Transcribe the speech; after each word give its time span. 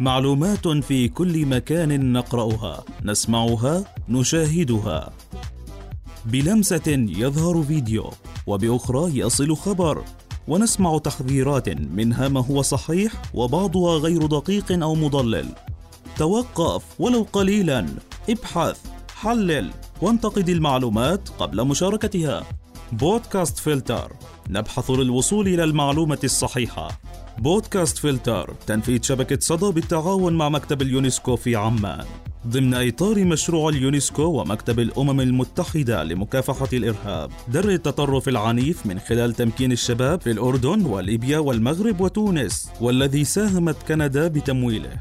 معلومات 0.00 0.68
في 0.68 1.08
كل 1.08 1.46
مكان 1.46 2.12
نقرأها، 2.12 2.84
نسمعها، 3.04 3.84
نشاهدها. 4.08 5.12
بلمسة 6.24 7.06
يظهر 7.08 7.62
فيديو، 7.62 8.10
وبأخرى 8.46 9.18
يصل 9.18 9.56
خبر، 9.56 10.04
ونسمع 10.48 10.98
تحذيرات 10.98 11.68
منها 11.68 12.28
ما 12.28 12.44
هو 12.44 12.62
صحيح 12.62 13.12
وبعضها 13.34 13.98
غير 13.98 14.26
دقيق 14.26 14.82
أو 14.82 14.94
مضلل. 14.94 15.48
توقف 16.16 16.84
ولو 16.98 17.26
قليلا، 17.32 17.86
ابحث، 18.28 18.80
حلل، 19.14 19.70
وانتقد 20.02 20.48
المعلومات 20.48 21.28
قبل 21.28 21.64
مشاركتها. 21.64 22.42
بودكاست 22.92 23.58
فلتر. 23.58 24.12
نبحث 24.50 24.90
للوصول 24.90 25.48
إلى 25.48 25.64
المعلومة 25.64 26.18
الصحيحة. 26.24 27.00
بودكاست 27.38 27.98
فلتر 27.98 28.54
تنفيذ 28.66 29.02
شبكة 29.02 29.38
صدى 29.40 29.72
بالتعاون 29.72 30.32
مع 30.32 30.48
مكتب 30.48 30.82
اليونسكو 30.82 31.36
في 31.36 31.56
عمان. 31.56 32.04
ضمن 32.46 32.74
إطار 32.74 33.24
مشروع 33.24 33.68
اليونسكو 33.68 34.22
ومكتب 34.22 34.80
الأمم 34.80 35.20
المتحدة 35.20 36.04
لمكافحة 36.04 36.68
الإرهاب. 36.72 37.30
درء 37.48 37.68
التطرف 37.68 38.28
العنيف 38.28 38.86
من 38.86 38.98
خلال 38.98 39.32
تمكين 39.32 39.72
الشباب 39.72 40.20
في 40.20 40.30
الأردن 40.30 40.86
وليبيا 40.86 41.38
والمغرب 41.38 42.00
وتونس 42.00 42.68
والذي 42.80 43.24
ساهمت 43.24 43.76
كندا 43.88 44.28
بتمويله. 44.28 44.96